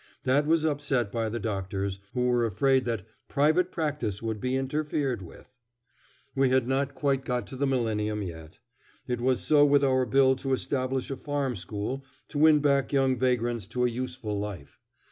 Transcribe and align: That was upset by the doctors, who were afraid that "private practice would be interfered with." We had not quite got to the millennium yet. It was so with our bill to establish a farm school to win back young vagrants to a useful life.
That 0.23 0.47
was 0.47 0.65
upset 0.65 1.11
by 1.11 1.29
the 1.29 1.39
doctors, 1.39 1.99
who 2.15 2.25
were 2.25 2.43
afraid 2.43 2.85
that 2.85 3.05
"private 3.27 3.71
practice 3.71 4.19
would 4.19 4.41
be 4.41 4.55
interfered 4.55 5.21
with." 5.21 5.53
We 6.33 6.49
had 6.49 6.67
not 6.67 6.95
quite 6.95 7.23
got 7.23 7.45
to 7.45 7.55
the 7.55 7.67
millennium 7.67 8.23
yet. 8.23 8.57
It 9.07 9.21
was 9.21 9.41
so 9.41 9.63
with 9.63 9.83
our 9.83 10.07
bill 10.07 10.35
to 10.37 10.53
establish 10.53 11.11
a 11.11 11.17
farm 11.17 11.55
school 11.55 12.03
to 12.29 12.39
win 12.39 12.61
back 12.61 12.91
young 12.91 13.15
vagrants 13.19 13.67
to 13.67 13.85
a 13.85 13.91
useful 13.91 14.39
life. 14.39 14.79